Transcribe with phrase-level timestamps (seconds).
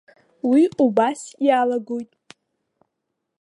[0.49, 2.11] Уи убас иалагоит.